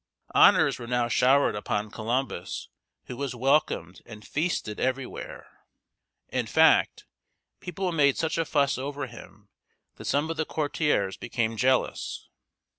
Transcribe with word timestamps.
Honors 0.33 0.79
were 0.79 0.87
now 0.87 1.07
showered 1.07 1.53
upon 1.55 1.91
Columbus, 1.91 2.69
who 3.03 3.15
was 3.15 3.35
welcomed 3.35 4.01
and 4.03 4.25
feasted 4.25 4.79
everywhere. 4.79 5.59
In 6.29 6.47
fact, 6.47 7.05
people 7.59 7.91
made 7.91 8.17
such 8.17 8.39
a 8.39 8.45
fuss 8.45 8.79
over 8.79 9.05
him 9.05 9.49
that 9.97 10.05
some 10.05 10.31
of 10.31 10.37
the 10.37 10.45
courtiers 10.45 11.17
became 11.17 11.55
jealous. 11.55 12.29